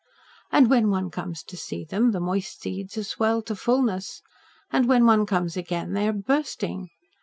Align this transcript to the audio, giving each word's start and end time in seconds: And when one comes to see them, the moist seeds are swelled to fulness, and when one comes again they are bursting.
And 0.51 0.67
when 0.67 0.89
one 0.89 1.11
comes 1.11 1.43
to 1.43 1.55
see 1.55 1.83
them, 1.85 2.09
the 2.11 2.19
moist 2.19 2.59
seeds 2.59 2.97
are 2.97 3.03
swelled 3.03 3.45
to 3.45 3.55
fulness, 3.55 4.23
and 4.71 4.87
when 4.87 5.05
one 5.05 5.27
comes 5.27 5.55
again 5.55 5.93
they 5.93 6.07
are 6.07 6.11
bursting. 6.11 6.89